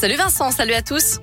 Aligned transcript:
Salut 0.00 0.14
Vincent, 0.14 0.52
salut 0.52 0.74
à 0.74 0.82
tous. 0.82 1.18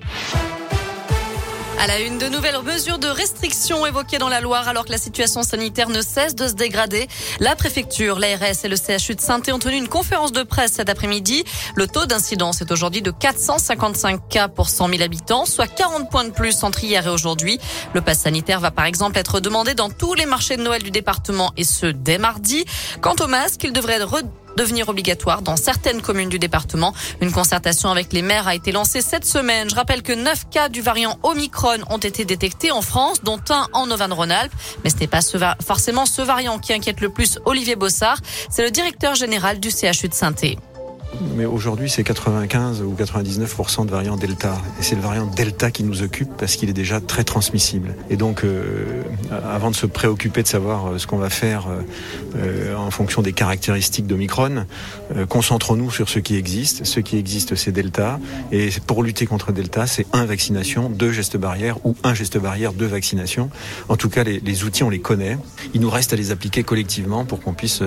À 1.80 1.88
la 1.88 2.02
une, 2.02 2.18
de 2.18 2.28
nouvelles 2.28 2.62
mesures 2.62 3.00
de 3.00 3.08
restriction 3.08 3.86
évoquées 3.86 4.18
dans 4.18 4.28
la 4.28 4.42
Loire 4.42 4.68
alors 4.68 4.84
que 4.84 4.92
la 4.92 4.98
situation 4.98 5.44
sanitaire 5.44 5.88
ne 5.88 6.02
cesse 6.02 6.36
de 6.36 6.46
se 6.46 6.56
dégrader. 6.56 7.08
La 7.40 7.56
préfecture, 7.56 8.20
l'ARS 8.20 8.66
et 8.66 8.68
le 8.68 8.76
CHU 8.76 9.16
de 9.16 9.22
saint 9.22 9.40
ont 9.54 9.60
tenu 9.60 9.78
une 9.78 9.88
conférence 9.88 10.34
de 10.34 10.44
presse 10.44 10.74
cet 10.74 10.90
après-midi. 10.90 11.46
Le 11.76 11.88
taux 11.88 12.06
d'incidence 12.06 12.60
est 12.60 12.70
aujourd'hui 12.70 13.02
de 13.02 13.12
455 13.12 14.28
cas 14.28 14.50
pour 14.50 14.68
100 14.68 14.90
000 14.90 15.04
habitants, 15.04 15.46
soit 15.46 15.68
40 15.68 16.10
points 16.10 16.26
de 16.26 16.32
plus 16.32 16.62
entre 16.66 16.84
hier 16.84 17.08
et 17.08 17.10
aujourd'hui. 17.10 17.62
Le 17.94 18.02
pass 18.02 18.20
sanitaire 18.20 18.60
va 18.60 18.72
par 18.72 18.84
exemple 18.84 19.18
être 19.18 19.40
demandé 19.40 19.74
dans 19.74 19.90
tous 19.90 20.16
les 20.16 20.26
marchés 20.26 20.58
de 20.58 20.64
Noël 20.64 20.84
du 20.84 20.92
département 20.92 21.54
et 21.56 21.64
ce 21.64 21.86
dès 21.86 22.18
mardi. 22.18 22.66
Quant 23.00 23.16
au 23.22 23.28
masque, 23.28 23.64
il 23.64 23.72
devrait 23.72 23.94
être 23.94 24.22
devenir 24.56 24.90
obligatoire 24.90 25.42
dans 25.42 25.58
certaines 25.58 26.02
communes 26.02 26.30
du 26.30 26.40
département. 26.40 26.94
Une 27.22 27.32
concertation 27.32 27.90
avec 27.90 28.14
les 28.14 28.22
maires 28.22 28.48
a 28.48 28.56
été 28.56 28.72
lancée 28.72 29.02
cette 29.02 29.26
semaine. 29.26 29.70
Je 29.70 29.76
rappelle 29.76 30.02
que 30.02 30.14
9 30.14 30.50
cas 30.50 30.70
du 30.70 30.82
variant 30.82 31.18
Omicron 31.24 31.80
ont 31.90 31.98
été 31.98 32.26
détectés 32.26 32.72
en 32.72 32.82
France, 32.82 33.24
dont 33.24 33.40
un 33.50 33.68
en 33.74 33.90
Auvergne-Rhône-Alpes. 33.90 34.54
Mais 34.84 34.90
ce 34.90 34.98
n'est 34.98 35.08
pas 35.08 35.22
forcément 35.66 36.06
ce 36.06 36.22
variant 36.22 36.60
qui 36.60 36.74
inquiète 36.74 37.02
le 37.02 37.10
plus 37.10 37.40
Olivier 37.46 37.76
Bossard. 37.76 38.20
C'est 38.50 38.64
le 38.64 38.72
directeur 38.72 39.16
général 39.16 39.60
du 39.60 39.70
CHU 39.70 40.08
de 40.08 40.14
saint 40.14 40.34
mais 41.36 41.46
aujourd'hui, 41.46 41.90
c'est 41.90 42.04
95 42.04 42.82
ou 42.82 42.94
99% 42.94 43.86
de 43.86 43.92
variant 43.92 44.16
Delta. 44.16 44.58
Et 44.80 44.84
c'est 44.84 44.96
le 44.96 45.02
variant 45.02 45.26
Delta 45.26 45.72
qui 45.72 45.84
nous 45.84 46.02
occupe 46.02 46.30
parce 46.38 46.56
qu'il 46.56 46.70
est 46.70 46.74
déjà 46.74 47.02
très 47.02 47.24
transmissible. 47.24 47.96
Et 48.10 48.18
donc, 48.18 48.44
euh, 48.44 49.04
avant 49.32 49.72
de 49.72 49.76
se 49.76 49.86
préoccuper 49.86 50.44
de 50.44 50.48
savoir 50.48 50.88
euh, 50.88 50.98
ce 50.98 51.08
qu'on 51.08 51.18
va 51.18 51.30
faire 51.30 51.68
euh, 52.36 52.76
en 52.76 52.92
fonction 52.92 53.22
des 53.22 53.34
caractéristiques 53.34 54.08
d'Omicron, 54.08 54.66
concentrons-nous 55.30 55.92
sur 55.92 56.10
ce 56.10 56.20
qui 56.20 56.36
existe. 56.36 56.86
Ce 56.86 57.00
qui 57.00 57.18
existe, 57.18 57.56
c'est 57.56 57.72
Delta. 57.72 58.20
Et 58.52 58.70
pour 58.86 59.04
lutter 59.04 59.26
contre 59.26 59.52
Delta, 59.52 59.88
c'est 59.88 60.06
un 60.14 60.26
vaccination, 60.26 60.90
deux 60.90 61.12
gestes 61.12 61.38
barrières 61.38 61.78
ou 61.86 61.96
un 62.04 62.14
geste 62.14 62.38
barrière, 62.38 62.74
deux 62.74 62.86
vaccinations. 62.86 63.50
En 63.90 63.96
tout 63.96 64.10
cas, 64.10 64.24
les, 64.24 64.40
les 64.40 64.64
outils, 64.64 64.84
on 64.84 64.90
les 64.90 65.00
connaît. 65.00 65.38
Il 65.74 65.82
nous 65.82 65.90
reste 65.90 66.14
à 66.14 66.16
les 66.16 66.32
appliquer 66.32 66.64
collectivement 66.64 67.26
pour 67.26 67.42
qu'on 67.42 67.54
puisse 67.54 67.82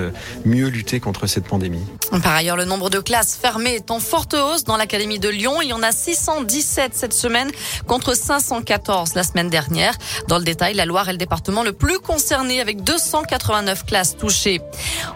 mieux 0.45 0.69
lutter 0.69 1.01
contre 1.01 1.27
cette 1.27 1.45
pandémie. 1.45 1.85
Par 2.23 2.35
ailleurs, 2.35 2.57
le 2.57 2.65
nombre 2.65 2.91
de 2.91 2.99
classes 2.99 3.18
fermée 3.25 3.75
est 3.75 3.91
en 3.91 4.01
forte 4.01 4.35
hausse 4.35 4.65
dans 4.65 4.77
l'Académie 4.77 5.19
de 5.19 5.29
Lyon. 5.29 5.61
Il 5.63 5.69
y 5.69 5.73
en 5.73 5.83
a 5.83 5.93
617 5.93 6.95
cette 6.95 7.15
semaine 7.15 7.51
contre 7.87 8.15
514 8.15 9.15
la 9.15 9.23
semaine 9.23 9.51
dernière. 9.51 9.95
Dans 10.29 10.39
le 10.39 10.45
détail, 10.45 10.75
la 10.75 10.87
Loire 10.87 11.09
est 11.09 11.13
le 11.13 11.19
département 11.19 11.63
le 11.63 11.73
plus 11.73 11.99
concerné 11.99 12.61
avec 12.61 12.83
289 12.83 13.87
classes 13.87 14.17
touchées. 14.17 14.61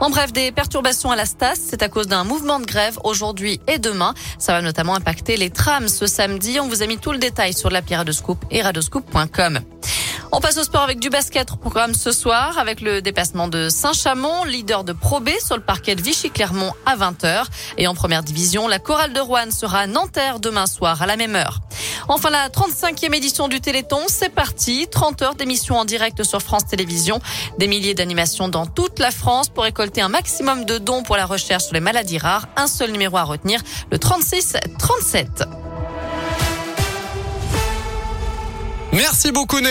En 0.00 0.10
bref, 0.10 0.32
des 0.32 0.52
perturbations 0.52 1.10
à 1.10 1.16
la 1.16 1.26
Stas, 1.26 1.56
c'est 1.56 1.82
à 1.82 1.88
cause 1.88 2.06
d'un 2.06 2.24
mouvement 2.24 2.60
de 2.60 2.66
grève 2.66 2.98
aujourd'hui 3.04 3.60
et 3.66 3.78
demain. 3.78 4.14
Ça 4.38 4.52
va 4.52 4.62
notamment 4.62 4.94
impacter 4.94 5.36
les 5.36 5.50
trams 5.50 5.88
ce 5.88 6.06
samedi. 6.06 6.58
On 6.60 6.68
vous 6.68 6.82
a 6.82 6.86
mis 6.86 6.98
tout 6.98 7.12
le 7.12 7.18
détail 7.18 7.54
sur 7.54 7.70
l'appli 7.70 7.94
Radoscoop 7.94 8.44
et 8.50 8.62
radoscoop.com. 8.62 9.60
On 10.34 10.40
passe 10.40 10.56
au 10.56 10.64
sport 10.64 10.80
avec 10.80 10.98
du 10.98 11.10
basket 11.10 11.52
au 11.52 11.56
programme 11.56 11.92
ce 11.92 12.10
soir 12.10 12.58
avec 12.58 12.80
le 12.80 13.02
déplacement 13.02 13.48
de 13.48 13.68
Saint-Chamond, 13.68 14.44
leader 14.44 14.82
de 14.82 14.94
Pro 14.94 15.20
B 15.20 15.28
sur 15.44 15.56
le 15.56 15.62
parquet 15.62 15.94
de 15.94 16.00
Vichy-Clermont 16.00 16.72
à 16.86 16.96
20h. 16.96 17.44
Et 17.76 17.86
en 17.86 17.94
première 17.94 18.22
division, 18.22 18.66
la 18.66 18.78
chorale 18.78 19.12
de 19.12 19.20
Rouen 19.20 19.50
sera 19.50 19.80
à 19.80 19.86
Nanterre 19.86 20.40
demain 20.40 20.64
soir 20.64 21.02
à 21.02 21.06
la 21.06 21.18
même 21.18 21.36
heure. 21.36 21.60
Enfin, 22.08 22.30
la 22.30 22.48
35e 22.48 23.14
édition 23.14 23.46
du 23.46 23.60
Téléthon, 23.60 24.00
c'est 24.08 24.30
parti. 24.30 24.86
30 24.90 25.20
heures 25.20 25.34
d'émission 25.34 25.76
en 25.76 25.84
direct 25.84 26.22
sur 26.22 26.40
France 26.40 26.64
Télévisions. 26.64 27.20
Des 27.58 27.66
milliers 27.66 27.92
d'animations 27.92 28.48
dans 28.48 28.64
toute 28.64 29.00
la 29.00 29.10
France 29.10 29.50
pour 29.50 29.64
récolter 29.64 30.00
un 30.00 30.08
maximum 30.08 30.64
de 30.64 30.78
dons 30.78 31.02
pour 31.02 31.18
la 31.18 31.26
recherche 31.26 31.64
sur 31.64 31.74
les 31.74 31.80
maladies 31.80 32.16
rares. 32.16 32.48
Un 32.56 32.68
seul 32.68 32.90
numéro 32.90 33.18
à 33.18 33.24
retenir, 33.24 33.60
le 33.90 33.98
36 33.98 34.56
37. 34.78 35.44
Merci 38.92 39.32
beaucoup, 39.32 39.62